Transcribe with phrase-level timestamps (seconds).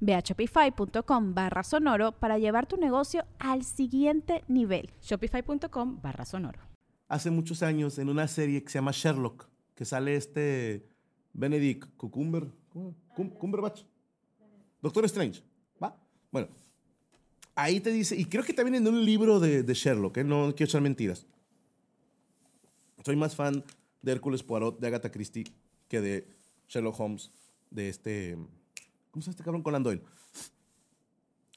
[0.00, 4.90] Ve a shopify.com barra sonoro para llevar tu negocio al siguiente nivel.
[5.02, 6.60] Shopify.com barra sonoro.
[7.08, 10.86] Hace muchos años en una serie que se llama Sherlock, que sale este
[11.32, 12.48] Benedict Cucumber,
[13.38, 13.82] Cumberbatch,
[14.82, 15.42] Doctor Strange,
[15.82, 15.96] ¿va?
[16.30, 16.48] Bueno,
[17.54, 20.24] ahí te dice, y creo que también en un libro de, Sherlock, ¿eh?
[20.24, 21.26] no quiero echar mentiras.
[23.04, 23.64] Soy más fan
[24.02, 25.44] de Hércules Poirot, de Agatha Christie,
[25.88, 26.28] que de
[26.68, 27.30] Sherlock Holmes,
[27.70, 28.38] de este
[29.18, 30.02] ¿Cómo este cabrón Conan Doyle?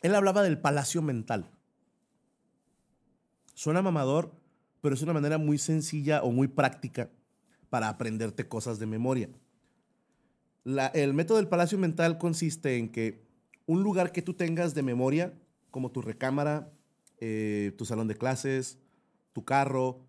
[0.02, 1.52] Él hablaba del palacio mental.
[3.54, 4.34] Suena mamador,
[4.82, 7.12] pero es una manera muy sencilla o muy práctica
[7.70, 9.30] para aprenderte cosas de memoria.
[10.66, 13.28] el método del palacio mental consiste en que
[13.68, 15.32] un lugar que tú tengas de memoria,
[15.70, 16.74] como tu recámara,
[17.20, 18.80] eh, tu salón de clases,
[19.34, 20.08] tu carro,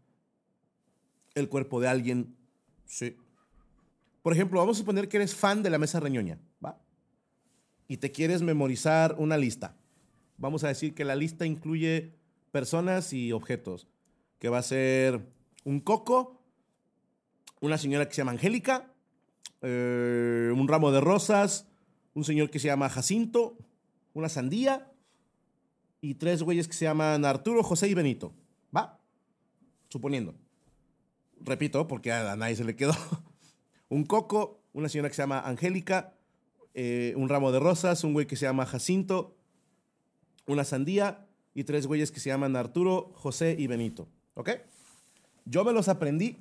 [1.35, 2.35] el cuerpo de alguien,
[2.87, 3.15] sí.
[4.23, 6.39] Por ejemplo, vamos a suponer que eres fan de la mesa reñoña
[7.93, 9.77] y te quieres memorizar una lista.
[10.39, 12.15] Vamos a decir que la lista incluye
[12.51, 13.87] personas y objetos,
[14.39, 15.29] que va a ser
[15.65, 16.43] un coco,
[17.61, 18.91] una señora que se llama Angélica,
[19.61, 21.69] eh, un ramo de rosas,
[22.15, 23.59] un señor que se llama Jacinto,
[24.15, 24.91] una sandía
[26.01, 28.33] y tres güeyes que se llaman Arturo, José y Benito.
[28.75, 28.99] ¿Va?
[29.91, 30.35] Suponiendo.
[31.41, 32.95] Repito, porque a nadie se le quedó.
[33.91, 36.15] un coco, una señora que se llama Angélica,
[36.75, 39.37] eh, un ramo de rosas, un güey que se llama Jacinto,
[40.47, 44.09] una sandía y tres güeyes que se llaman Arturo, José y Benito.
[44.35, 44.51] ¿Ok?
[45.45, 46.39] Yo me los aprendí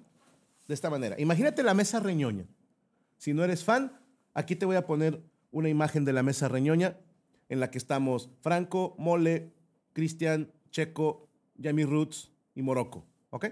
[0.67, 1.19] de esta manera.
[1.19, 2.45] Imagínate la mesa reñoña.
[3.17, 3.99] Si no eres fan,
[4.33, 5.21] aquí te voy a poner
[5.51, 6.97] una imagen de la mesa reñoña
[7.49, 9.51] en la que estamos Franco, Mole,
[9.93, 11.27] Cristian, Checo,
[11.57, 13.05] Yami Roots y Morocco.
[13.29, 13.47] ¿Ok?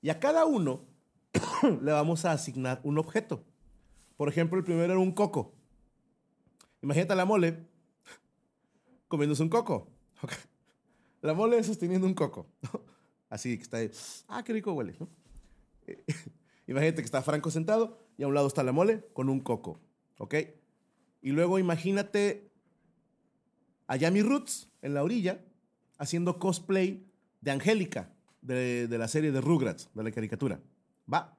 [0.00, 0.86] Y a cada uno
[1.82, 3.44] le vamos a asignar un objeto.
[4.16, 5.52] Por ejemplo, el primero era un coco.
[6.82, 7.66] Imagínate la mole
[9.08, 9.88] comiéndose un coco.
[11.20, 12.46] La mole sosteniendo un coco.
[13.30, 13.90] Así que está ahí.
[14.26, 14.96] Ah, qué rico huele.
[16.66, 19.78] imagínate que está Franco sentado y a un lado está la mole con un coco.
[20.18, 20.34] ¿Ok?
[21.20, 22.50] Y luego imagínate
[23.86, 25.44] a Yami Roots en la orilla
[25.98, 27.06] haciendo cosplay
[27.40, 30.60] de Angélica, de, de, la serie de Rugrats, de la caricatura.
[31.12, 31.38] ¿Va?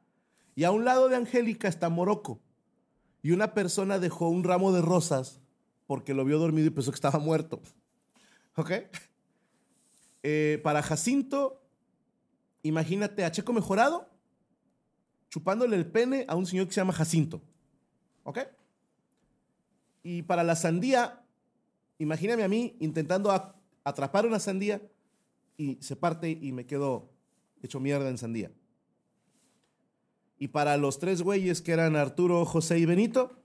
[0.55, 2.39] Y a un lado de Angélica está Morocco,
[3.23, 5.39] y una persona dejó un ramo de rosas
[5.87, 7.61] porque lo vio dormido y pensó que estaba muerto.
[8.55, 8.71] ¿Ok?
[10.21, 11.61] Eh, para Jacinto,
[12.61, 14.09] imagínate a Checo Mejorado
[15.29, 17.41] chupándole el pene a un señor que se llama Jacinto.
[18.23, 18.39] ¿Ok?
[20.03, 21.25] Y para la sandía,
[21.97, 23.31] imagíname a mí intentando
[23.83, 24.81] atrapar una sandía
[25.55, 27.09] y se parte y me quedo
[27.61, 28.51] hecho mierda en sandía.
[30.37, 33.39] Y para los tres güeyes que eran Arturo, José y Benito,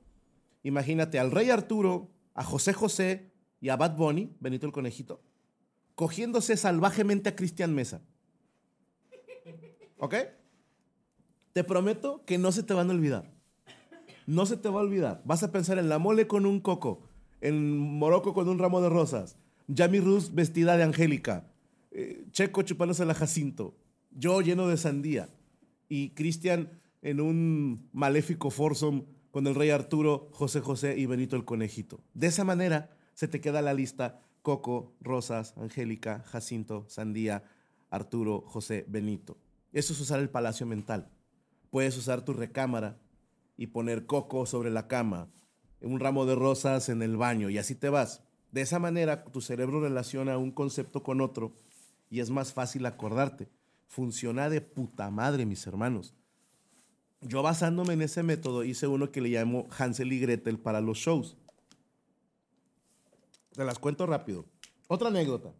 [0.62, 5.22] imagínate al rey Arturo, a José José y a Bad Bunny, Benito el conejito,
[5.94, 8.02] cogiéndose salvajemente a Cristian Mesa.
[9.98, 10.14] ¿Ok?
[11.52, 13.32] Te prometo que no se te van a olvidar.
[14.26, 15.22] No se te va a olvidar.
[15.24, 17.08] Vas a pensar en la mole con un coco,
[17.40, 19.36] en Morocco con un ramo de rosas,
[19.68, 21.50] Yami Rus vestida de Angélica,
[21.90, 23.76] eh, Checo chupándose la Jacinto,
[24.10, 25.28] yo lleno de sandía
[25.88, 26.70] y Cristian
[27.02, 32.00] en un maléfico foursome con el rey Arturo, José José y Benito el Conejito.
[32.14, 37.44] De esa manera se te queda la lista Coco, Rosas, Angélica, Jacinto, Sandía,
[37.90, 39.38] Arturo, José, Benito.
[39.72, 41.10] Eso es usar el palacio mental.
[41.70, 42.98] Puedes usar tu recámara
[43.56, 45.28] y poner Coco sobre la cama,
[45.80, 48.22] un ramo de rosas en el baño y así te vas.
[48.52, 51.54] De esa manera tu cerebro relaciona un concepto con otro
[52.08, 53.50] y es más fácil acordarte
[53.88, 56.14] funciona de puta madre, mis hermanos.
[57.20, 60.98] Yo basándome en ese método hice uno que le llamo Hansel y Gretel para los
[60.98, 61.36] shows.
[63.52, 64.44] Te las cuento rápido.
[64.86, 65.52] Otra anécdota.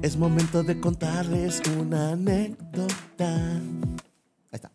[0.00, 3.56] Es momento de contarles una anécdota.
[3.56, 4.72] Ahí está.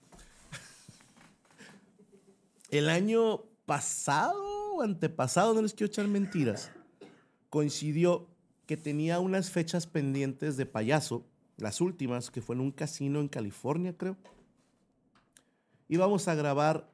[2.69, 4.46] El año pasado,
[4.81, 6.71] antepasado, no les quiero echar mentiras,
[7.49, 8.27] coincidió
[8.65, 11.25] que tenía unas fechas pendientes de payaso,
[11.57, 14.17] las últimas, que fue en un casino en California, creo.
[15.87, 16.91] Íbamos a grabar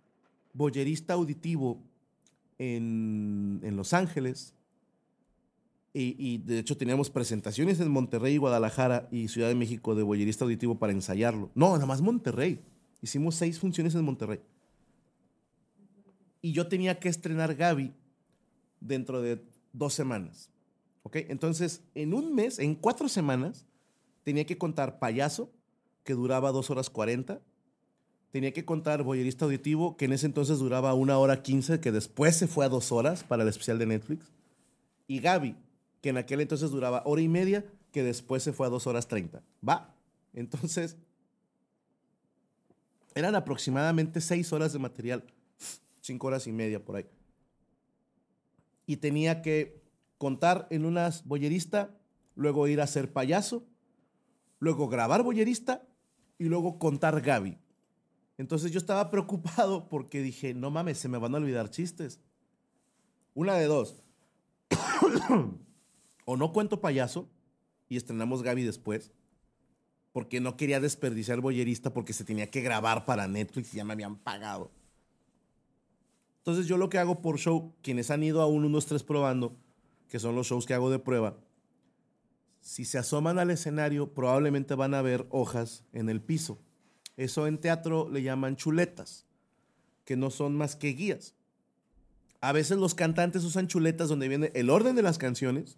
[0.54, 1.82] Boyerista Auditivo
[2.58, 4.54] en, en Los Ángeles
[5.96, 10.80] y, de hecho teníamos presentaciones en Monterrey, Guadalajara y Ciudad de México de boyerista auditivo
[10.80, 11.52] para ensayarlo.
[11.54, 12.62] No, nada más Monterrey.
[13.02, 14.40] Hicimos seis funciones en Monterrey.
[16.44, 17.94] Y yo tenía que estrenar Gaby
[18.82, 19.42] dentro de
[19.72, 20.50] dos semanas.
[21.02, 21.16] ¿Ok?
[21.30, 23.66] Entonces, en un mes, en cuatro semanas,
[24.24, 25.50] tenía que contar payaso,
[26.04, 27.42] que duraba dos horas cuarenta.
[28.32, 32.36] Tenía que contar boyerista auditivo, que en ese entonces duraba una hora quince, que después
[32.36, 34.26] se fue a dos horas para el especial de Netflix.
[35.08, 35.56] Y Gaby,
[36.02, 37.64] que en aquel entonces duraba hora y media,
[37.94, 39.44] que después se fue a dos horas treinta.
[39.66, 39.96] Va.
[40.34, 40.98] Entonces,
[43.16, 45.24] eran aproximadamente seis horas de material,
[46.04, 47.06] cinco horas y media por ahí.
[48.86, 49.82] Y tenía que
[50.18, 51.98] contar en unas boyerista,
[52.36, 53.66] luego ir a ser payaso,
[54.60, 55.88] luego grabar boyerista
[56.38, 57.58] y luego contar Gaby.
[58.38, 62.20] Entonces yo estaba preocupado porque dije, no mames, se me van a olvidar chistes.
[63.34, 64.04] Una de dos
[66.26, 67.30] o no cuento payaso
[67.88, 69.12] y estrenamos Gaby después,
[70.12, 73.94] porque no quería desperdiciar Boyerista porque se tenía que grabar para Netflix y ya me
[73.94, 74.72] habían pagado.
[76.44, 79.04] Entonces yo lo que hago por show, quienes han ido a un 1, 2, 3
[79.04, 79.56] probando,
[80.10, 81.38] que son los shows que hago de prueba,
[82.60, 86.60] si se asoman al escenario probablemente van a ver hojas en el piso.
[87.16, 89.26] Eso en teatro le llaman chuletas,
[90.04, 91.34] que no son más que guías.
[92.42, 95.78] A veces los cantantes usan chuletas donde viene el orden de las canciones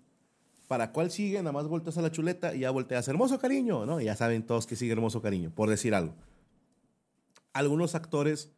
[0.67, 4.01] para cuál sigue, nada más volteas a la chuleta y ya volteas, hermoso cariño, ¿no?
[4.01, 6.15] Y ya saben todos que sigue hermoso cariño, por decir algo.
[7.53, 8.49] Algunos actores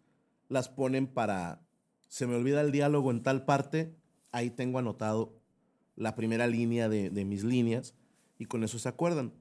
[0.47, 1.66] las ponen para,
[2.07, 3.95] se me olvida el diálogo en tal parte,
[4.31, 5.39] ahí tengo anotado
[5.95, 7.95] la primera línea de, de mis líneas
[8.37, 9.33] y con eso se acuerdan.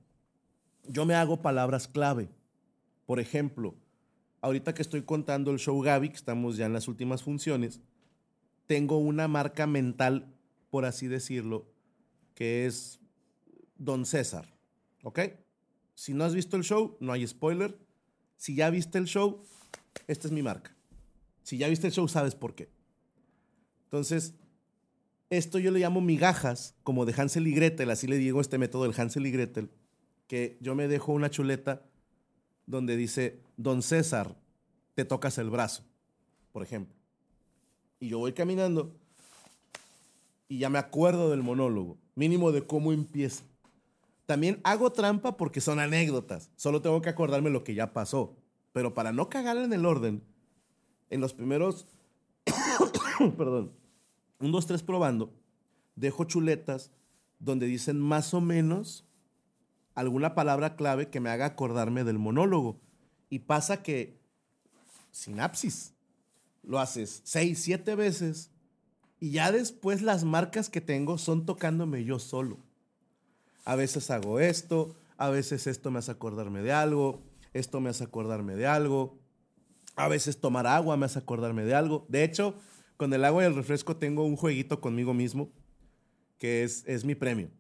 [0.89, 2.29] Yo me hago palabras clave.
[3.05, 3.75] Por ejemplo,
[4.41, 7.81] ahorita que estoy contando el show Gaby, que estamos ya en las últimas funciones,
[8.67, 10.35] tengo una marca mental,
[10.71, 11.67] por así decirlo,
[12.35, 13.01] que es
[13.77, 14.55] Don César.
[15.03, 15.21] ¿Ok?
[15.95, 17.79] Si no has visto el show, no hay spoiler.
[18.37, 19.43] Si ya viste el show,
[20.07, 20.76] esta es mi marca.
[21.47, 22.69] Si ya viste el show, sabes por qué.
[23.85, 24.35] Entonces,
[25.31, 28.83] esto yo le llamo migajas, como de Hansel y Gretel, así le digo este método
[28.83, 29.71] del Hansel y Gretel,
[30.27, 31.85] que yo me dejo una chuleta
[32.67, 34.35] donde dice, Don César,
[34.97, 35.85] te tocas el brazo,
[36.51, 36.97] por ejemplo.
[38.01, 38.93] Y yo voy caminando
[40.49, 43.45] y ya me acuerdo del monólogo mínimo de cómo empieza.
[44.27, 46.51] También hago trampa porque son anécdotas.
[46.57, 48.35] Solo tengo que acordarme lo que ya pasó.
[48.73, 50.25] Pero para no cagar en el orden,
[51.11, 51.87] en los primeros,
[53.37, 53.73] perdón,
[54.39, 55.33] un, dos, tres probando,
[55.95, 56.91] dejo chuletas
[57.39, 59.05] donde dicen más o menos
[59.95, 62.81] alguna palabra clave que me haga acordarme del monólogo.
[63.29, 64.21] Y pasa que,
[65.11, 65.95] sinapsis,
[66.63, 68.51] lo haces seis, siete veces
[69.19, 72.59] y ya después las marcas que tengo son tocándome yo solo.
[73.65, 77.23] A veces hago esto, a veces esto me hace acordarme de algo,
[77.55, 79.19] esto me hace acordarme de algo.
[79.97, 82.07] A veces tomar agua me hace acordarme de algo.
[82.09, 82.55] De hecho,
[82.97, 85.51] con el agua y el refresco tengo un jueguito conmigo mismo
[86.39, 87.51] que es, es mi premio.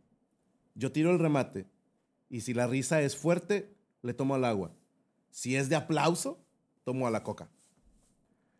[0.74, 1.66] Yo tiro el remate
[2.28, 4.72] y si la risa es fuerte, le tomo al agua.
[5.30, 6.38] Si es de aplauso,
[6.84, 7.48] tomo a la coca.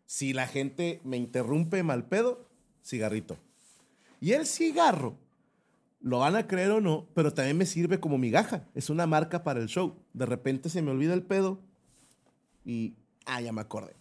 [0.05, 2.49] Si la gente me interrumpe mal pedo,
[2.83, 3.37] cigarrito.
[4.19, 5.17] Y el cigarro,
[5.99, 8.67] lo van a creer o no, pero también me sirve como migaja.
[8.73, 9.95] Es una marca para el show.
[10.13, 11.59] De repente se me olvida el pedo
[12.63, 12.95] y,
[13.27, 13.95] ah, ya me acordé.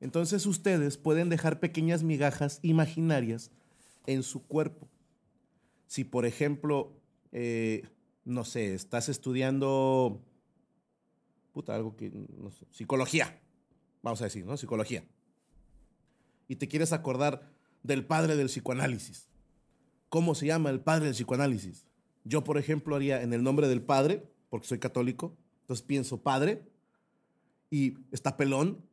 [0.00, 3.50] Entonces ustedes pueden dejar pequeñas migajas imaginarias
[4.06, 4.88] en su cuerpo.
[5.86, 6.96] Si, por ejemplo,
[7.32, 7.86] eh,
[8.24, 10.22] no sé, estás estudiando,
[11.52, 13.40] puta, algo que, no psicología,
[14.02, 14.56] vamos a decir, ¿no?
[14.56, 15.04] Psicología.
[16.48, 19.28] Y te quieres acordar del padre del psicoanálisis.
[20.08, 21.86] ¿Cómo se llama el padre del psicoanálisis?
[22.24, 26.69] Yo, por ejemplo, haría en el nombre del padre, porque soy católico, entonces pienso padre
[27.70, 28.84] y está pelón,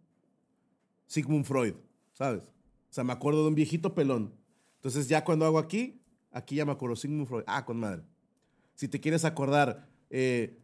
[1.08, 1.74] Sigmund Freud,
[2.14, 2.44] ¿sabes?
[2.90, 4.34] O sea, me acuerdo de un viejito pelón.
[4.76, 7.44] Entonces ya cuando hago aquí, aquí ya me acuerdo Sigmund Freud.
[7.48, 8.04] Ah, con madre.
[8.76, 10.60] Si te quieres acordar, eh,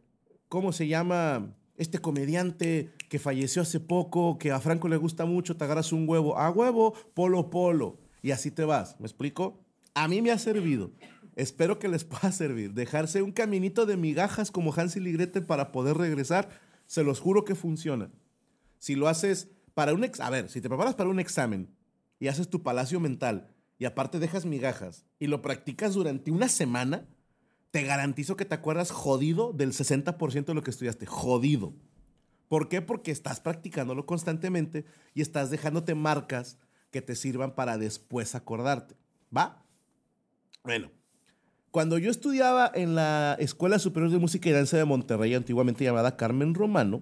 [0.48, 5.58] ¿cómo se llama este comediante que falleció hace poco, que a Franco le gusta mucho,
[5.58, 9.00] te agarras un huevo, a huevo, polo, polo y así te vas.
[9.00, 9.60] ¿Me explico?
[9.96, 10.92] A mí me ha servido
[11.36, 12.74] Espero que les pueda servir.
[12.74, 16.50] Dejarse un caminito de migajas como Hansel y Gretel para poder regresar,
[16.86, 18.12] se los juro que funciona.
[18.80, 21.74] Si lo haces para un ex, a ver, si te preparas para un examen
[22.20, 27.08] y haces tu palacio mental y aparte dejas migajas y lo practicas durante una semana,
[27.72, 31.06] te garantizo que te acuerdas jodido del 60% de lo que estudiaste.
[31.06, 31.74] Jodido.
[32.48, 32.82] ¿Por qué?
[32.82, 34.86] Porque estás practicándolo constantemente
[35.16, 36.60] y estás dejándote marcas
[36.92, 38.96] que te sirvan para después acordarte.
[39.36, 39.66] ¿Va?
[40.64, 40.92] Bueno,
[41.74, 46.16] cuando yo estudiaba en la Escuela Superior de Música y Danza de Monterrey, antiguamente llamada
[46.16, 47.02] Carmen Romano,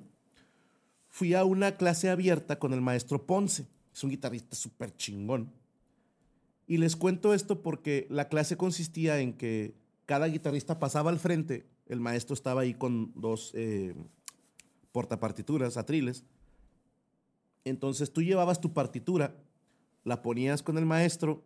[1.10, 3.68] fui a una clase abierta con el maestro Ponce.
[3.94, 5.52] Es un guitarrista súper chingón.
[6.68, 9.76] Y les cuento esto porque la clase consistía en que
[10.06, 13.94] cada guitarrista pasaba al frente, el maestro estaba ahí con dos eh,
[14.94, 16.24] portapartituras, atriles.
[17.66, 19.36] Entonces tú llevabas tu partitura,
[20.06, 21.44] la ponías con el maestro,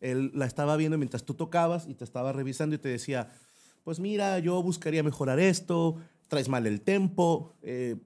[0.00, 3.32] él la estaba viendo mientras tú tocabas y te estaba revisando y te decía,
[3.84, 5.96] pues mira, yo buscaría mejorar esto,
[6.28, 7.96] traes mal el tempo, eh,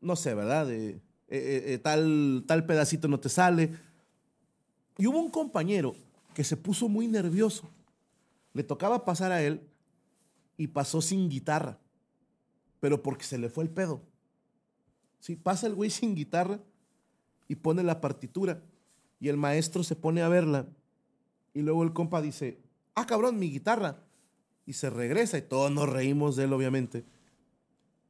[0.00, 0.70] no sé, ¿verdad?
[0.70, 3.72] Eh, eh, tal, tal pedacito no te sale.
[4.98, 5.94] Y hubo un compañero
[6.34, 7.68] que se puso muy nervioso.
[8.52, 9.60] Le tocaba pasar a él
[10.56, 11.78] y pasó sin guitarra,
[12.80, 14.02] pero porque se le fue el pedo.
[15.20, 15.36] ¿Sí?
[15.36, 16.60] Pasa el güey sin guitarra
[17.48, 18.62] y pone la partitura
[19.20, 20.66] y el maestro se pone a verla
[21.54, 22.60] y luego el compa dice,
[22.94, 24.04] ah cabrón, mi guitarra.
[24.66, 27.04] Y se regresa y todos nos reímos de él obviamente.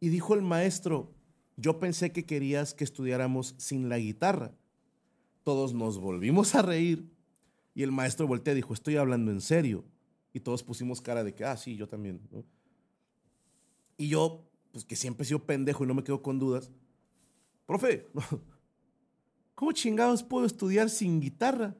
[0.01, 1.15] Y dijo el maestro,
[1.57, 4.53] yo pensé que querías que estudiáramos sin la guitarra.
[5.45, 7.11] Todos nos volvimos a reír
[7.75, 9.85] y el maestro voltea y dijo, estoy hablando en serio.
[10.33, 12.21] Y todos pusimos cara de que, ah, sí, yo también.
[13.97, 16.71] Y yo, pues que siempre he sido pendejo y no me quedo con dudas,
[17.67, 18.07] profe,
[19.55, 21.77] ¿cómo chingados puedo estudiar sin guitarra?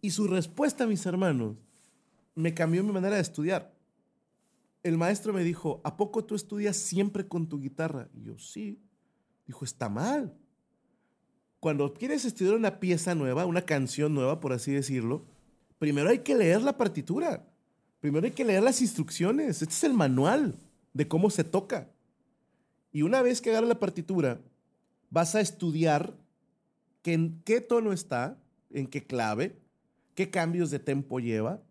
[0.00, 1.56] Y su respuesta, mis hermanos,
[2.34, 3.74] me cambió mi manera de estudiar.
[4.82, 8.08] El maestro me dijo, ¿a poco tú estudias siempre con tu guitarra?
[8.14, 8.80] Y yo, sí.
[9.46, 10.36] Dijo, está mal.
[11.60, 15.26] Cuando quieres estudiar una pieza nueva, una canción nueva, por así decirlo,
[15.78, 17.44] primero hay que leer la partitura.
[18.00, 19.62] Primero hay que leer las instrucciones.
[19.62, 20.54] Este es el manual
[20.92, 21.90] de cómo se toca.
[22.92, 24.40] Y una vez que agarras la partitura,
[25.10, 26.16] vas a estudiar
[27.02, 28.38] que en qué tono está,
[28.70, 29.58] en qué clave,
[30.18, 31.62] qué cambios de tempo lleva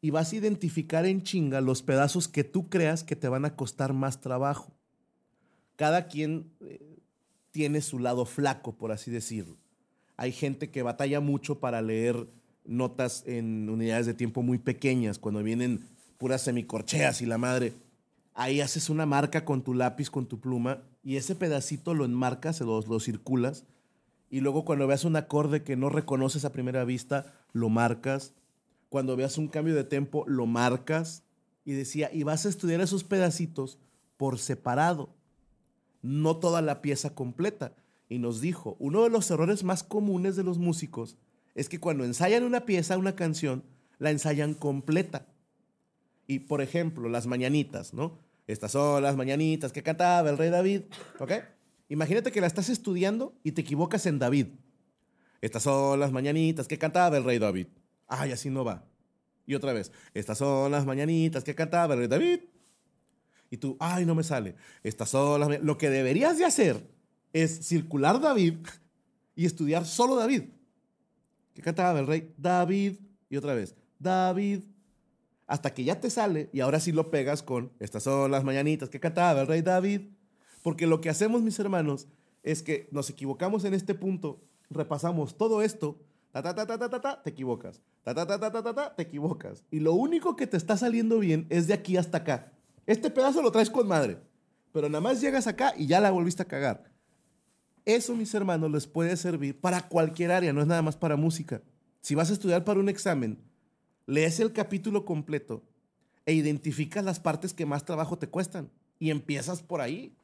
[0.00, 3.54] y vas a identificar en chinga los pedazos que tú creas que te van a
[3.54, 4.72] costar más trabajo.
[5.76, 6.98] Cada quien eh,
[7.52, 9.56] tiene su lado flaco, por así decirlo.
[10.16, 12.26] Hay gente que batalla mucho para leer
[12.64, 15.86] notas en unidades de tiempo muy pequeñas, cuando vienen
[16.18, 17.74] puras semicorcheas y la madre.
[18.34, 22.60] Ahí haces una marca con tu lápiz, con tu pluma, y ese pedacito lo enmarcas,
[22.60, 23.64] lo, lo circulas,
[24.34, 28.34] y luego cuando veas un acorde que no reconoces a primera vista, lo marcas.
[28.88, 31.22] Cuando veas un cambio de tempo, lo marcas.
[31.64, 33.78] Y decía, y vas a estudiar esos pedacitos
[34.16, 35.14] por separado,
[36.02, 37.76] no toda la pieza completa.
[38.08, 41.16] Y nos dijo, uno de los errores más comunes de los músicos
[41.54, 43.62] es que cuando ensayan una pieza, una canción,
[44.00, 45.28] la ensayan completa.
[46.26, 48.18] Y por ejemplo, las mañanitas, ¿no?
[48.48, 50.82] Estas son las mañanitas que cantaba el rey David,
[51.20, 51.30] ¿ok?
[51.94, 54.48] Imagínate que la estás estudiando y te equivocas en David.
[55.40, 57.68] Estas son las mañanitas que cantaba el rey David.
[58.08, 58.84] Ay, así no va.
[59.46, 62.40] Y otra vez, estas son las mañanitas que cantaba el rey David.
[63.48, 64.56] Y tú, ay, no me sale.
[64.82, 65.62] Estas son las...
[65.62, 66.84] Lo que deberías de hacer
[67.32, 68.54] es circular David
[69.36, 70.46] y estudiar solo David.
[71.54, 72.96] Que cantaba el rey David.
[73.30, 74.64] Y otra vez, David.
[75.46, 78.88] Hasta que ya te sale y ahora sí lo pegas con, estas son las mañanitas
[78.88, 80.13] que cantaba el rey David.
[80.64, 82.08] Porque lo que hacemos, mis hermanos,
[82.42, 84.40] es que nos equivocamos en este punto
[84.70, 86.00] repasamos todo esto,
[86.32, 88.96] ta, ta, ta, ta, ta, ta, te equivocas, ta, ta, ta, ta, ta, ta, ta,
[88.96, 89.62] te equivocas.
[89.70, 92.50] Y lo único que te está saliendo bien es de aquí hasta acá.
[92.86, 94.16] Este pedazo lo traes con madre,
[94.72, 96.90] pero nada más llegas acá y ya la volviste a cagar.
[97.84, 101.60] Eso, mis hermanos, les puede servir para cualquier área, no es nada más para música.
[102.00, 103.38] Si vas a estudiar para un examen,
[104.06, 105.62] lees el capítulo completo
[106.24, 110.16] e identificas las partes que más trabajo te cuestan y empiezas por ahí.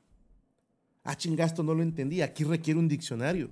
[1.02, 2.22] Ah, chingasto, no lo entendí.
[2.22, 3.50] Aquí requiere un diccionario.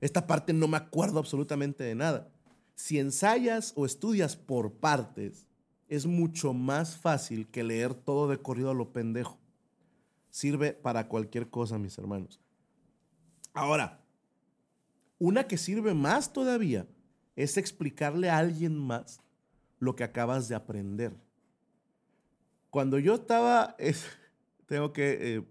[0.00, 2.30] Esta parte no me acuerdo absolutamente de nada.
[2.74, 5.46] Si ensayas o estudias por partes,
[5.88, 9.38] es mucho más fácil que leer todo de corrido a lo pendejo.
[10.30, 12.40] Sirve para cualquier cosa, mis hermanos.
[13.54, 14.04] Ahora,
[15.18, 16.86] una que sirve más todavía
[17.34, 19.20] es explicarle a alguien más
[19.78, 21.16] lo que acabas de aprender.
[22.70, 23.76] Cuando yo estaba,
[24.66, 25.44] tengo que eh,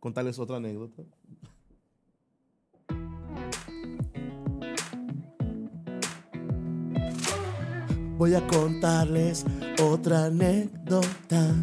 [0.00, 1.02] contarles otra anécdota.
[8.20, 9.46] voy a contarles
[9.82, 11.54] otra anécdota.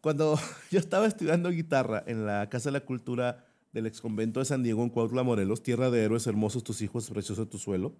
[0.00, 0.38] Cuando
[0.70, 4.62] yo estaba estudiando guitarra en la Casa de la Cultura del ex convento de San
[4.62, 7.94] Diego en Cuautla, Morelos, tierra de héroes hermosos, tus hijos, precioso tu suelo.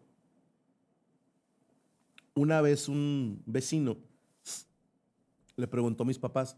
[2.35, 3.99] Una vez un vecino
[5.57, 6.57] le preguntó a mis papás,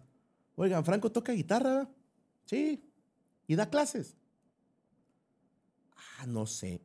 [0.54, 1.88] oigan, Franco toca guitarra,
[2.46, 2.82] sí,
[3.46, 4.16] y da clases.
[6.18, 6.80] Ah, no sé.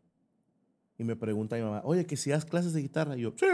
[0.97, 3.17] Y me pregunta mi mamá, oye, que si das clases de guitarra.
[3.17, 3.45] Y yo, sí.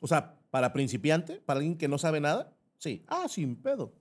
[0.00, 3.04] O sea, para principiante, para alguien que no sabe nada, sí.
[3.08, 3.92] Ah, sin pedo.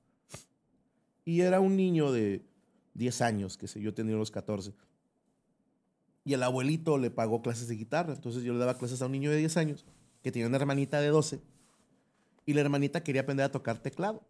[1.26, 2.46] Y era un niño de
[2.94, 4.74] 10 años, que sé yo, tenía unos 14.
[6.24, 8.14] Y el abuelito le pagó clases de guitarra.
[8.14, 9.86] Entonces yo le daba clases a un niño de 10 años
[10.22, 11.42] que tenía una hermanita de 12.
[12.46, 14.24] Y la hermanita quería aprender a tocar teclado.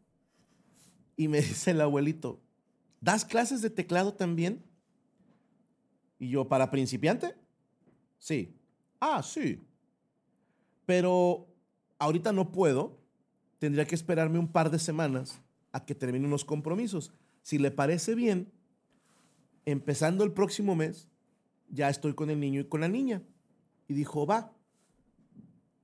[1.18, 2.40] Y me dice el abuelito,
[3.02, 4.64] ¿das clases de teclado también?
[6.20, 7.36] Y yo, ¿para principiante?
[8.20, 8.56] Sí.
[9.00, 9.60] Ah, sí.
[10.86, 11.48] Pero
[11.98, 13.00] ahorita no puedo.
[13.58, 15.42] Tendría que esperarme un par de semanas
[15.72, 17.12] a que termine unos compromisos.
[17.42, 18.52] Si le parece bien,
[19.66, 21.08] empezando el próximo mes,
[21.70, 23.24] ya estoy con el niño y con la niña.
[23.88, 24.54] Y dijo, va.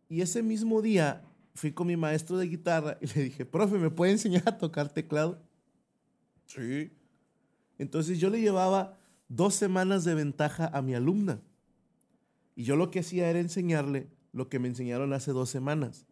[0.10, 1.24] Y ese mismo día
[1.56, 4.94] fui con mi maestro de guitarra y le dije, profe, ¿me puede enseñar a tocar
[4.94, 5.42] teclado?
[6.46, 6.92] Sí.
[7.78, 11.42] Entonces yo le llevaba dos semanas de ventaja a mi alumna.
[12.56, 16.06] Y yo lo que hacía era enseñarle lo que me enseñaron hace dos semanas.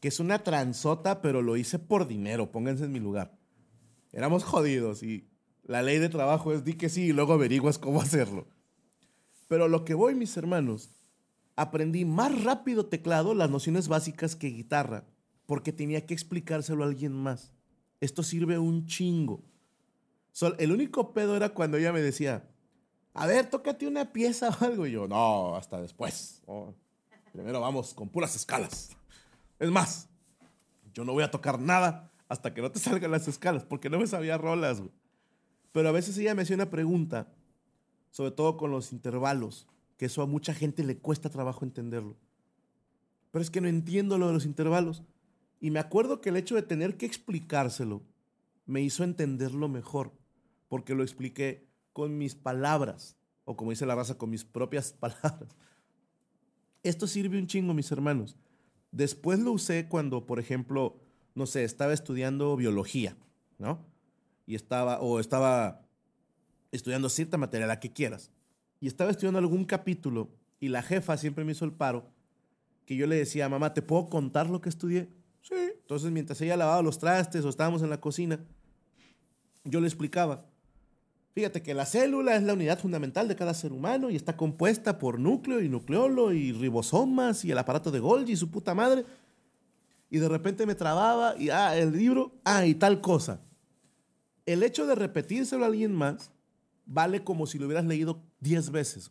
[0.00, 3.36] Que es una transota, pero lo hice por dinero, pónganse en mi lugar.
[4.12, 5.28] Éramos jodidos y
[5.64, 8.46] la ley de trabajo es di que sí y luego averiguas cómo hacerlo.
[9.48, 10.90] Pero lo que voy, mis hermanos,
[11.56, 15.04] aprendí más rápido teclado, las nociones básicas que guitarra,
[15.46, 17.52] porque tenía que explicárselo a alguien más.
[18.00, 19.44] Esto sirve un chingo.
[20.58, 22.48] El único pedo era cuando ella me decía,
[23.14, 24.86] a ver, tócate una pieza o algo.
[24.86, 26.42] Y yo, no, hasta después.
[27.32, 28.90] primero vamos con puras escalas.
[29.58, 30.08] Es más,
[30.92, 33.98] yo no voy a tocar nada hasta que no te salgan las escalas, porque no
[33.98, 34.82] me sabía rolas.
[35.72, 37.32] Pero a veces ella me hacía una pregunta,
[38.10, 42.16] sobre todo con los intervalos, que eso a mucha gente le cuesta trabajo entenderlo.
[43.30, 45.02] Pero es que no entiendo lo de los intervalos.
[45.60, 48.02] Y me acuerdo que el hecho de tener que explicárselo
[48.66, 50.12] me hizo entenderlo mejor,
[50.68, 55.56] porque lo expliqué con mis palabras, o como dice la raza, con mis propias palabras.
[56.82, 58.36] Esto sirve un chingo, mis hermanos.
[58.92, 61.00] Después lo usé cuando, por ejemplo,
[61.34, 63.16] no sé, estaba estudiando biología,
[63.58, 63.84] ¿no?
[64.46, 65.82] Y estaba, o estaba
[66.70, 68.30] estudiando cierta materia, la que quieras.
[68.80, 72.10] Y estaba estudiando algún capítulo y la jefa siempre me hizo el paro
[72.86, 75.10] que yo le decía, mamá, ¿te puedo contar lo que estudié?
[75.42, 75.54] Sí.
[75.80, 78.40] Entonces, mientras ella lavaba los trastes o estábamos en la cocina,
[79.64, 80.46] yo le explicaba.
[81.36, 84.98] Fíjate que la célula es la unidad fundamental de cada ser humano y está compuesta
[84.98, 89.04] por núcleo y nucleolo y ribosomas y el aparato de Golgi y su puta madre.
[90.08, 93.42] Y de repente me trababa y, ah, el libro, ah, y tal cosa.
[94.46, 96.30] El hecho de repetírselo a alguien más
[96.86, 99.10] vale como si lo hubieras leído diez veces.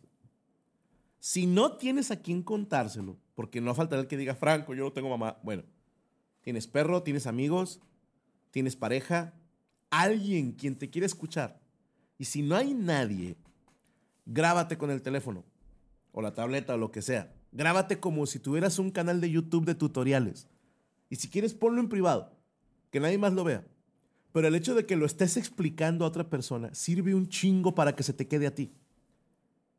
[1.20, 4.92] Si no tienes a quien contárselo, porque no falta el que diga, Franco, yo no
[4.92, 5.38] tengo mamá.
[5.44, 5.62] Bueno,
[6.42, 7.78] tienes perro, tienes amigos,
[8.50, 9.32] tienes pareja,
[9.90, 11.64] alguien quien te quiere escuchar
[12.18, 13.36] y si no hay nadie,
[14.24, 15.44] grábate con el teléfono
[16.12, 17.32] o la tableta o lo que sea.
[17.52, 20.48] Grábate como si tuvieras un canal de YouTube de tutoriales.
[21.08, 22.32] Y si quieres, ponlo en privado,
[22.90, 23.66] que nadie más lo vea.
[24.32, 27.94] Pero el hecho de que lo estés explicando a otra persona sirve un chingo para
[27.94, 28.74] que se te quede a ti.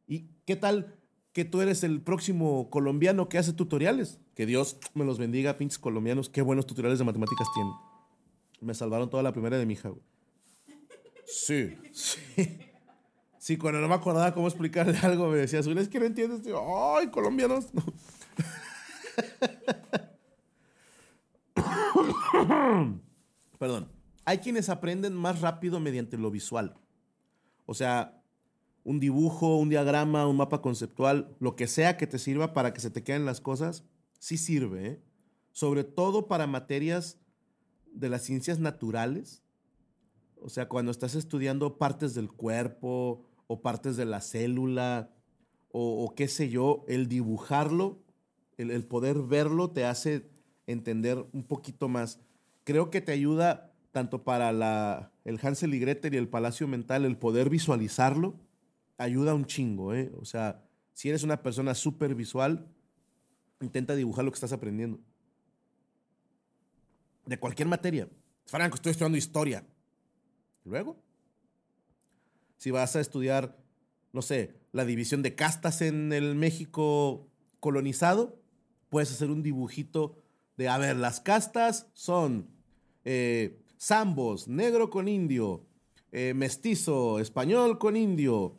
[0.08, 0.95] ¿Y qué tal
[1.34, 4.19] que tú eres el próximo colombiano que hace tutoriales?
[4.34, 6.30] Que Dios me los bendiga, pinches colombianos.
[6.30, 7.73] Qué buenos tutoriales de matemáticas tienen.
[8.62, 9.91] Me salvaron toda la primera de mi hija,
[11.27, 12.19] Sí, sí.
[13.37, 16.41] Sí, cuando no me acordaba cómo explicarle algo, me decía, es que no entiendes.
[16.95, 17.67] Ay, colombianos.
[23.59, 23.91] Perdón.
[24.25, 26.75] Hay quienes aprenden más rápido mediante lo visual.
[27.65, 28.21] O sea,
[28.83, 32.81] un dibujo, un diagrama, un mapa conceptual, lo que sea que te sirva para que
[32.81, 33.85] se te queden las cosas,
[34.19, 34.87] sí sirve.
[34.87, 35.01] ¿eh?
[35.51, 37.17] Sobre todo para materias
[37.85, 39.43] de las ciencias naturales
[40.41, 45.12] o sea, cuando estás estudiando partes del cuerpo o partes de la célula
[45.69, 48.00] o, qué sé yo, el dibujarlo,
[48.58, 50.28] el, poder verlo te hace
[50.65, 52.19] entender un poquito más.
[52.63, 57.06] Creo que te ayuda tanto para la, el Hansel y Gretel y el Palacio Mental,
[57.06, 58.39] el poder visualizarlo,
[58.97, 60.12] ayuda un chingo, ¿eh?
[60.17, 62.67] O sea, si eres una persona súper visual,
[63.62, 65.00] intenta dibujar lo que estás aprendiendo.
[67.26, 68.10] De cualquier materia.
[68.45, 69.63] Franco, estoy estudiando historia.
[70.67, 70.97] Luego,
[72.58, 73.58] si vas a estudiar,
[74.12, 77.25] no sé, la división de castas en el México
[77.62, 78.38] colonizado,
[78.89, 80.17] puedes hacer un dibujito
[80.58, 82.49] de, a ver, las castas son
[83.06, 85.63] eh, zambos, negro con indio,
[86.12, 88.58] eh, mestizo, español con indio,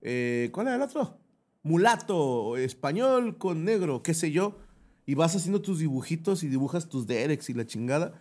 [0.00, 1.18] eh, ¿cuál era el otro?
[1.64, 4.56] Mulato, español con negro, qué sé yo.
[5.06, 8.12] Y vas haciendo tus dibujitos y dibujas tus Derex y la chingada.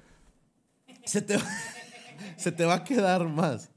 [1.05, 1.37] Se te,
[2.37, 3.71] se te va a quedar más.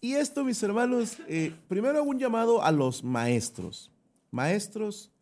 [0.00, 3.92] Y esto, mis hermanos, eh, primero un llamado a los maestros.
[4.30, 5.12] Maestros,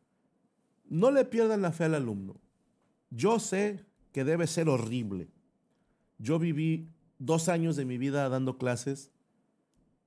[0.89, 2.41] no le pierdan la fe al alumno.
[3.11, 5.29] Yo sé que debe ser horrible.
[6.19, 9.11] Yo viví dos años de mi vida dando clases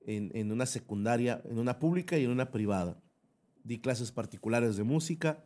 [0.06, 3.00] en, una secundaria, en una pública y en una privada.
[3.64, 5.44] Di clases particulares de música.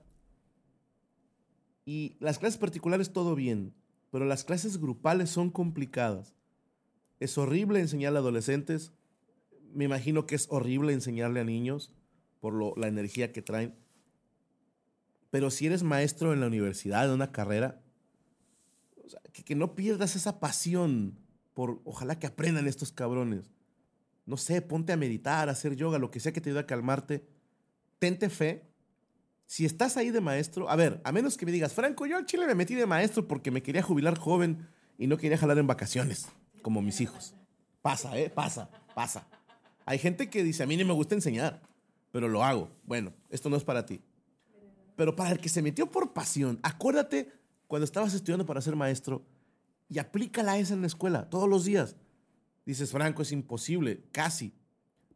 [1.84, 3.74] Y las clases particulares todo bien,
[4.16, 6.34] pero las clases grupales son complicadas.
[7.20, 8.94] Es horrible enseñarle a adolescentes.
[9.74, 11.92] Me imagino que es horrible enseñarle a niños
[12.40, 13.74] por lo, la energía que traen.
[15.28, 17.82] Pero si eres maestro en la universidad, en una carrera,
[19.34, 21.18] que, que no pierdas esa pasión
[21.52, 23.50] por, ojalá que aprendan estos cabrones
[24.24, 26.66] no sé, ponte a meditar, a hacer yoga, lo que sea que te ayude a
[26.66, 27.28] calmarte.
[28.00, 28.68] Tente fe.
[29.46, 32.26] Si estás ahí de maestro, a ver, a menos que me digas, Franco, yo al
[32.26, 34.66] Chile me metí de maestro porque me quería jubilar joven
[34.98, 36.26] y no quería jalar en vacaciones,
[36.62, 37.34] como mis hijos.
[37.80, 38.28] Pasa, ¿eh?
[38.28, 39.28] Pasa, pasa.
[39.84, 41.62] Hay gente que dice, a mí no me gusta enseñar,
[42.10, 42.70] pero lo hago.
[42.84, 44.02] Bueno, esto no es para ti.
[44.96, 47.32] Pero para el que se metió por pasión, acuérdate
[47.68, 49.24] cuando estabas estudiando para ser maestro
[49.88, 51.94] y aplícala esa en la escuela todos los días.
[52.64, 54.52] Dices, Franco, es imposible, casi.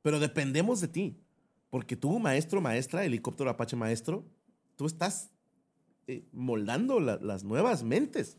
[0.03, 1.20] Pero dependemos de ti.
[1.71, 4.27] Porque tú, maestro, maestra, helicóptero Apache maestro,
[4.77, 5.31] tú estás
[6.07, 8.37] eh, moldando la, las nuevas mentes.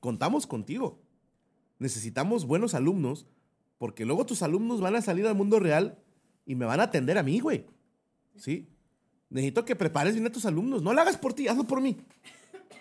[0.00, 1.02] Contamos contigo.
[1.78, 3.26] Necesitamos buenos alumnos,
[3.78, 5.98] porque luego tus alumnos van a salir al mundo real
[6.44, 7.66] y me van a atender a mí, güey.
[8.36, 8.68] ¿Sí?
[9.30, 10.82] Necesito que prepares bien a tus alumnos.
[10.82, 11.96] No lo hagas por ti, hazlo por mí.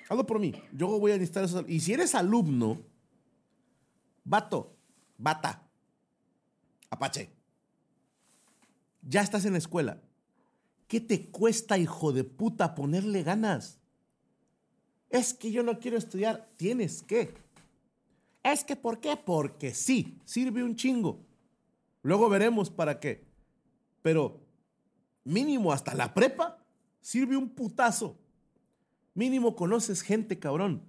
[0.10, 0.54] Hazlo por mí.
[0.74, 1.66] Yo voy a necesitar esos.
[1.68, 2.82] Y si eres alumno,
[4.24, 4.76] vato,
[5.18, 5.68] bata,
[6.90, 7.30] Apache,
[9.08, 10.02] ya estás en la escuela.
[10.88, 13.80] ¿Qué te cuesta, hijo de puta, ponerle ganas?
[15.10, 16.50] Es que yo no quiero estudiar.
[16.58, 17.34] Tienes que.
[18.44, 19.18] Es que, ¿por qué?
[19.18, 21.26] Porque sí, sirve un chingo.
[22.04, 23.26] Luego veremos para qué.
[24.02, 24.42] Pero
[25.24, 26.64] mínimo hasta la prepa
[27.02, 28.18] sirve un putazo.
[29.14, 30.84] Mínimo conoces gente, cabrón.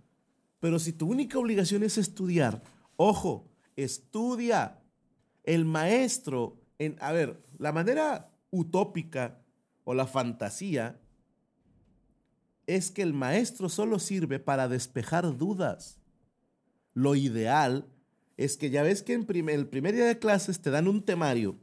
[0.60, 2.62] Pero si tu única obligación es estudiar,
[2.96, 4.80] ojo, estudia.
[5.44, 6.58] El maestro,
[7.00, 9.42] a ver, la manera utópica
[9.84, 11.00] o la fantasía
[12.66, 15.98] es que el maestro solo sirve para despejar dudas.
[16.94, 17.86] Lo ideal
[18.36, 21.02] es que ya ves que en primer, el primer día de clases te dan un
[21.04, 21.56] temario.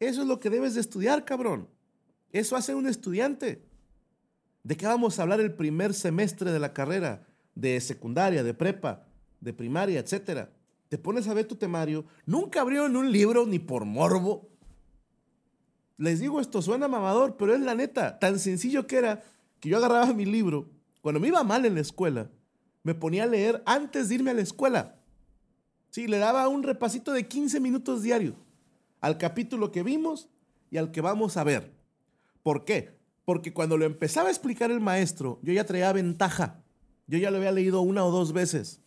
[0.00, 1.68] Eso es lo que debes de estudiar, cabrón.
[2.32, 3.64] Eso hace un estudiante.
[4.62, 7.26] ¿De qué vamos a hablar el primer semestre de la carrera?
[7.54, 9.06] De secundaria, de prepa,
[9.40, 10.57] de primaria, etcétera
[10.88, 14.48] te pones a ver tu temario, nunca abrieron un libro ni por morbo.
[15.96, 19.22] Les digo esto, suena mamador, pero es la neta, tan sencillo que era
[19.60, 20.70] que yo agarraba mi libro,
[21.00, 22.30] cuando me iba mal en la escuela,
[22.82, 24.96] me ponía a leer antes de irme a la escuela.
[25.90, 28.34] Sí, le daba un repasito de 15 minutos diarios
[29.00, 30.28] al capítulo que vimos
[30.70, 31.72] y al que vamos a ver.
[32.42, 32.96] ¿Por qué?
[33.24, 36.62] Porque cuando lo empezaba a explicar el maestro, yo ya traía ventaja.
[37.06, 38.80] Yo ya lo había leído una o dos veces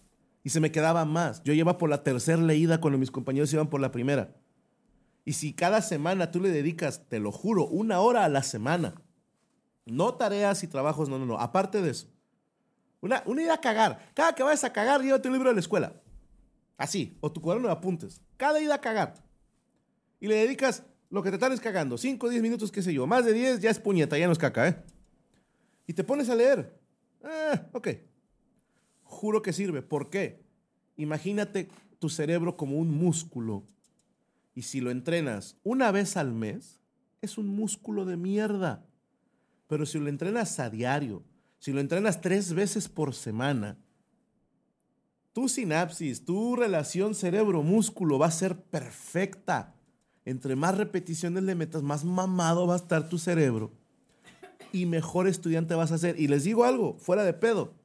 [0.44, 1.44] y se me quedaba más.
[1.44, 4.36] Yo iba por la tercera leída cuando mis compañeros iban por la primera.
[5.24, 8.96] Y si cada semana tú le dedicas, te lo juro, una hora a la semana,
[9.86, 12.08] no tareas y trabajos, no, no, no, aparte de eso,
[13.02, 14.12] una, una ida a cagar.
[14.16, 15.94] Cada que vayas a cagar, llévate un libro de la escuela.
[16.78, 18.22] Así, o tu cuaderno de apuntes.
[18.38, 19.14] Cada ida a cagar.
[20.20, 23.06] Y le dedicas lo que te están cagando, 5 o 10 minutos, qué sé yo.
[23.06, 24.84] Más de 10 ya es puñeta, ya no es caca, ¿eh?
[25.86, 26.80] Y te pones a leer.
[27.24, 27.88] Ah, ok
[29.22, 29.84] juro que sirve.
[29.84, 30.44] ¿Por qué?
[30.98, 33.64] Imagínate tu cerebro como un músculo.
[34.56, 36.82] Y si lo entrenas una vez al mes,
[37.22, 38.84] es un músculo de mierda.
[39.68, 41.24] Pero si lo entrenas a diario,
[41.60, 43.78] si lo entrenas tres veces por semana,
[45.34, 49.76] tu sinapsis, tu relación cerebro-músculo va a ser perfecta.
[50.26, 53.72] Entre más repeticiones le metas, más mamado va a estar tu cerebro
[54.74, 56.20] y mejor estudiante vas a ser.
[56.20, 57.81] Y les digo algo, fuera de pedo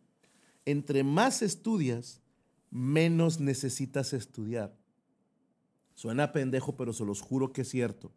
[0.67, 2.21] entre más estudias,
[2.71, 4.77] menos necesitas estudiar.
[5.95, 8.13] Suena pendejo, pero se los juro que es cierto.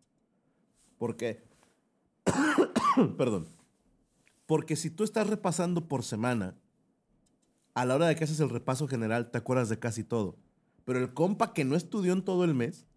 [0.97, 1.47] ¿Por qué?
[3.17, 3.47] Perdón.
[4.45, 6.55] Porque si tú estás repasando por semana,
[7.73, 10.35] a la hora de que haces el repaso general, te acuerdas de casi todo.
[10.83, 12.87] Pero el compa que no estudió en todo el mes,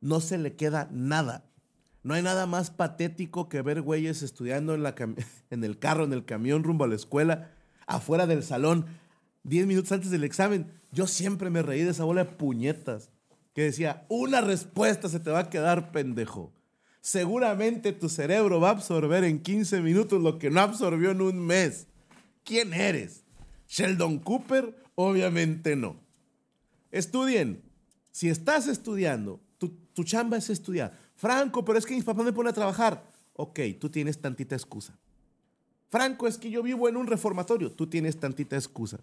[0.00, 1.48] no se le queda nada.
[2.02, 4.94] No hay nada más patético que ver güeyes estudiando en, la
[5.50, 7.52] en el carro, en el camión rumbo a la escuela,
[7.86, 8.86] afuera del salón,
[9.44, 10.70] 10 minutos antes del examen.
[10.92, 13.10] Yo siempre me reí de esa bola de puñetas
[13.54, 16.52] que decía, una respuesta se te va a quedar pendejo.
[17.00, 21.38] Seguramente tu cerebro va a absorber en 15 minutos lo que no absorbió en un
[21.38, 21.88] mes.
[22.44, 23.24] ¿Quién eres?
[23.68, 24.74] ¿Sheldon Cooper?
[24.94, 25.96] Obviamente no.
[26.90, 27.62] Estudien.
[28.10, 30.96] Si estás estudiando, tu, chamba es estudiar.
[31.16, 33.04] Franco, pero es que mis papás me ponen a trabajar.
[33.34, 34.98] Ok, tú tienes tantita excusa.
[35.92, 37.70] Franco, es que yo vivo en un reformatorio.
[37.70, 39.00] Tú tienes tantita excusa.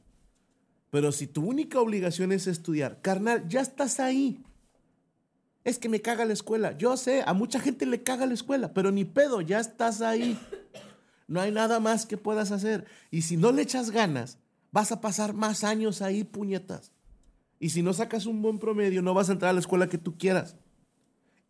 [0.90, 4.44] Pero si tu única obligación es estudiar, carnal, ya estás ahí.
[5.64, 6.76] Es que me caga la escuela.
[6.80, 10.36] Yo sé, a mucha gente le caga la escuela, pero ni pedo, ya estás ahí.
[11.28, 12.88] No hay nada más que puedas hacer.
[13.12, 14.40] Y si no le echas ganas,
[14.72, 16.92] vas a pasar más años ahí, puñetas.
[17.60, 20.00] Y si no sacas un buen promedio, no vas a entrar a la escuela que
[20.00, 20.56] tú quieras.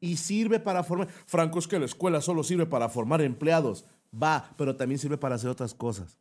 [0.02, 1.08] Y sirve para formar.
[1.26, 3.86] Franco, es que la escuela solo sirve para formar empleados.
[4.12, 6.18] Va, pero también sirve para hacer otras cosas.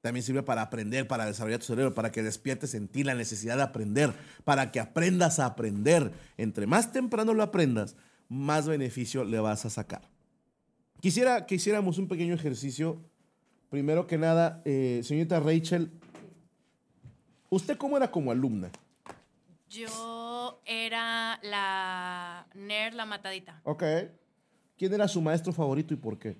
[0.00, 3.56] También sirve para aprender, para desarrollar tu cerebro, para que despiertes en ti la necesidad
[3.56, 4.12] de aprender,
[4.44, 6.12] para que aprendas a aprender.
[6.36, 7.96] Entre más temprano lo aprendas,
[8.28, 10.02] más beneficio le vas a sacar.
[11.00, 13.00] Quisiera que hiciéramos un pequeño ejercicio.
[13.70, 15.92] Primero que nada, eh, señorita Rachel,
[17.48, 18.70] ¿usted cómo era como alumna?
[19.68, 23.60] Yo era la nerd, la matadita.
[23.64, 23.84] Ok.
[24.76, 26.36] ¿Quién era su maestro favorito y por qué?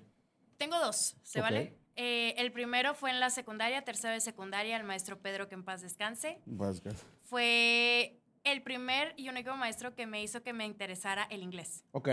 [0.63, 1.43] Tengo dos, ¿se Ok.
[1.43, 1.73] vale?
[1.97, 5.65] Eh, el primero fue en la secundaria, tercero de secundaria, el maestro Pedro, que en
[5.65, 6.39] paz descanse.
[6.45, 7.05] Vasquez.
[7.23, 11.83] Fue el primer y único maestro que me hizo que me interesara el inglés.
[11.91, 12.07] Ok.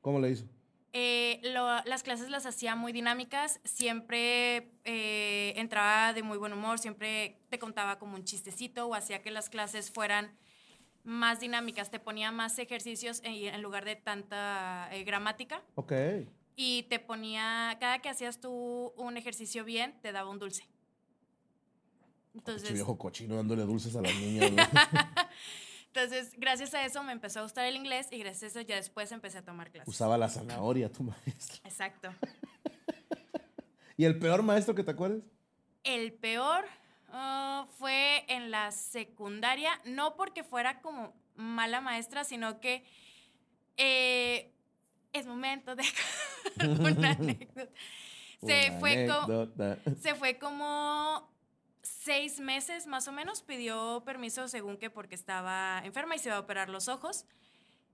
[0.00, 0.46] ¿Cómo le hizo?
[0.92, 6.78] Eh, lo- las clases las hacía muy dinámicas, siempre eh, entraba de muy buen humor,
[6.78, 10.38] siempre te contaba como un chistecito o hacía que las clases fueran
[11.02, 15.92] más dinámicas, te ponía más ejercicios en, en lugar de tanta eh, gramática Ok.
[16.56, 20.66] Y te ponía, cada que hacías tú un ejercicio bien, te daba un dulce.
[22.34, 24.50] Entonces, viejo cochino dándole dulces a las niñas.
[24.50, 24.66] güey.
[25.88, 28.76] entonces, gracias a eso me empezó a gustar el inglés y gracias a eso ya
[28.76, 29.88] después empecé a tomar clases.
[29.88, 31.60] Usaba la zanahoria tu maestro.
[31.64, 32.12] Exacto.
[33.98, 35.24] ¿Y el peor maestro que te acuerdes?
[35.84, 36.64] El peor
[37.08, 42.84] ah, fue en la secundaria, no porque fuera como mala maestra, sino que
[43.76, 44.52] eh,
[45.12, 45.82] es momento de
[46.78, 47.72] una anécdota.
[48.44, 49.78] Se Una fue, co- anécdota.
[50.00, 51.30] se fue como
[51.82, 56.36] seis meses más o menos, pidió permiso según que porque estaba enferma y se iba
[56.36, 57.24] a operar los ojos.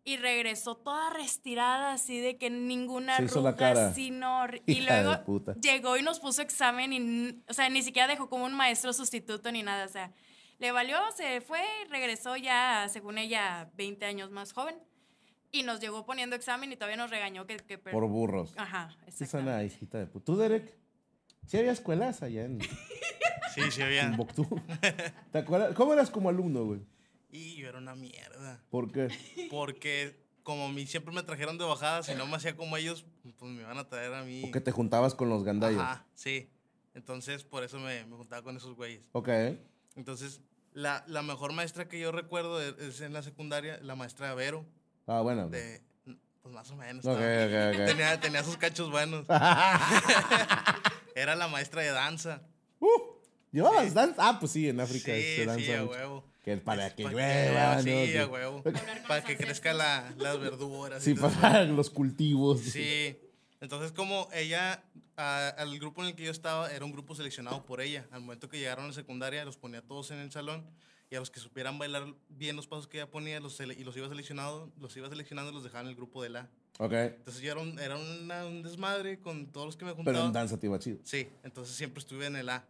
[0.05, 3.89] Y regresó toda restirada, así de que ninguna Se hizo la arruga, cara.
[3.91, 8.29] así, no, y luego llegó y nos puso examen y, o sea, ni siquiera dejó
[8.29, 10.11] como un maestro sustituto ni nada, o sea,
[10.59, 14.75] le valió, se fue, regresó ya, según ella, 20 años más joven
[15.53, 17.59] y nos llegó poniendo examen y todavía nos regañó que...
[17.59, 18.55] que per- Por burros.
[18.57, 19.65] Ajá, Sí, es una exactamente.
[19.67, 20.25] hijita de puta.
[20.25, 20.75] ¿Tú, Derek?
[21.47, 22.61] Sí había escuelas allá en
[23.55, 24.17] Sí, sí había.
[25.31, 25.75] ¿Te acuerdas?
[25.75, 26.81] ¿Cómo eras como alumno, güey?
[27.31, 28.63] Y yo era una mierda.
[28.71, 29.09] ¿Por qué?
[29.51, 33.05] Porque como a mí siempre me trajeron de bajada, si no me hacía como ellos,
[33.39, 34.41] pues me iban a traer a mí.
[34.43, 35.81] Porque te juntabas con los gandallos.
[35.83, 36.49] Ajá, sí.
[36.95, 39.03] Entonces, por eso me, me juntaba con esos güeyes.
[39.13, 39.29] Ok.
[39.97, 40.41] Entonces,
[40.73, 44.65] la, la mejor maestra que yo recuerdo es, es en la secundaria, la maestra Vero.
[45.07, 45.49] Ah, bueno.
[45.49, 45.81] De,
[46.43, 47.05] pues más o menos.
[47.07, 47.87] Ok, estaba- ok, ok.
[47.87, 49.27] Tenía, tenía sus cachos buenos.
[51.15, 52.43] Era la maestra de danza.
[52.81, 52.87] Uh,
[53.53, 54.17] ¿Llevabas danza?
[54.29, 55.93] Ah, pues sí, en África Sí, se danza sí, a mucho.
[55.93, 56.25] huevo.
[56.43, 57.83] Que para Es que pa' llueva, ¿no?
[57.83, 58.63] Sí, a huevo.
[59.09, 61.01] Para que crezca la, las verduras.
[61.03, 62.61] Sí, para los cultivos.
[62.63, 63.17] Sí.
[63.61, 64.83] Entonces, como ella,
[65.17, 68.07] a- al grupo en el que yo estaba, era un grupo seleccionado por ella.
[68.11, 70.67] Al momento que llegaron a la secundaria, los ponía todos en el salón
[71.13, 73.95] y a los que supieran bailar bien los pasos que ella ponía los y los
[73.99, 76.49] iba seleccionando, los iba seleccionando y los dejaba en el grupo de la.
[76.79, 76.93] Ok.
[76.95, 80.15] Entonces, yo era un, era una- un desmadre con todos los que me juntaba.
[80.17, 80.99] Pero en danza te iba chido.
[81.05, 82.65] Sí, entonces siempre estuve en el A.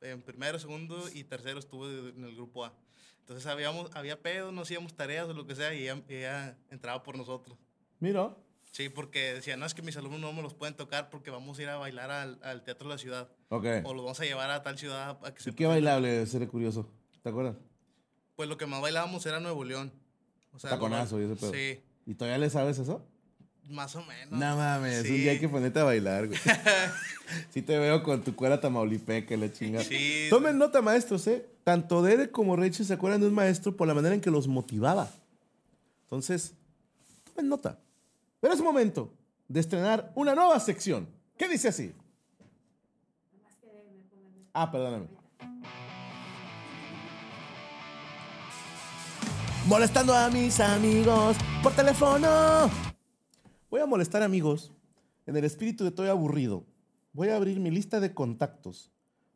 [0.00, 2.72] En primero, segundo y tercero estuve en el grupo A.
[3.18, 7.02] Entonces habíamos, había pedo, no hacíamos tareas o lo que sea y ella, ella entraba
[7.02, 7.58] por nosotros.
[7.98, 8.32] Mira.
[8.70, 11.58] Sí, porque decía, no, es que mis alumnos no me los pueden tocar porque vamos
[11.58, 13.28] a ir a bailar al, al Teatro de la Ciudad.
[13.48, 13.66] Ok.
[13.82, 15.68] O los vamos a llevar a tal ciudad a que se ¿Y qué presenten".
[15.68, 16.26] bailable?
[16.26, 16.88] Seré curioso.
[17.24, 17.56] ¿Te acuerdas?
[18.38, 19.90] Pues lo que más bailábamos era Nuevo León.
[20.52, 21.52] O sea, Taconazo y ese pedo.
[21.52, 23.04] Sí, ¿Y todavía le sabes eso?
[23.68, 24.38] más o menos.
[24.38, 25.08] No, mames, Sí.
[25.10, 26.38] un día hay que ponerte a bailar, güey.
[27.50, 29.84] sí te veo con tu cuera tamaulipeca, la chingada.
[29.84, 30.28] Sí.
[30.30, 31.48] Tomen nota, maestros, ¿eh?
[31.64, 34.46] Tanto Derek como Rachel se acuerdan de un maestro por la manera en que los
[34.46, 35.10] motivaba.
[36.04, 36.54] Entonces,
[37.24, 37.76] tomen nota.
[38.38, 39.12] Pero es momento
[39.48, 41.08] de estrenar una nueva sección.
[41.36, 41.92] ¿Qué dice así?
[44.52, 45.17] Ah, perdóname.
[49.68, 52.70] Molestando a mis amigos por teléfono.
[53.68, 54.72] Voy a molestar amigos.
[55.26, 56.64] En el espíritu de estoy aburrido.
[57.12, 58.90] Voy a abrir mi lista de contactos.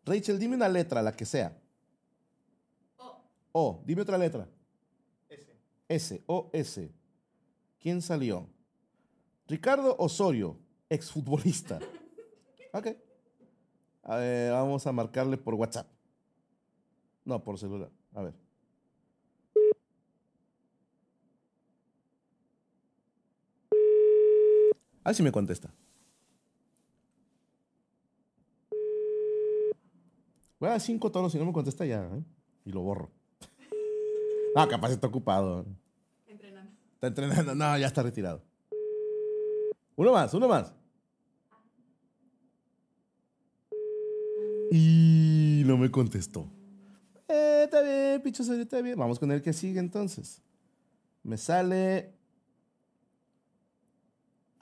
[0.07, 1.61] Rachel, dime una letra, la que sea.
[2.97, 3.21] O.
[3.53, 4.49] O, dime otra letra.
[5.29, 5.55] S.
[5.87, 6.91] S, O, S.
[7.79, 8.49] ¿Quién salió?
[9.47, 11.79] Ricardo Osorio, exfutbolista.
[12.75, 12.87] Ok.
[14.05, 15.87] A ver, vamos a marcarle por WhatsApp.
[17.23, 17.91] No, por celular.
[18.15, 18.42] A ver.
[25.05, 25.73] A ver si me contesta.
[30.61, 32.05] Voy a dar cinco tonos, si no me contesta ya.
[32.05, 32.23] ¿eh?
[32.65, 33.11] Y lo borro.
[34.55, 35.65] Ah, capaz está ocupado.
[36.27, 36.71] Entrenando.
[36.93, 37.55] Está entrenando.
[37.55, 38.43] No, ya está retirado.
[39.97, 40.75] Uno más, uno más.
[44.71, 46.51] Y no me contestó.
[47.29, 48.99] Eh, está bien, picho, está bien.
[48.99, 50.43] Vamos con el que sigue entonces.
[51.23, 52.13] Me sale.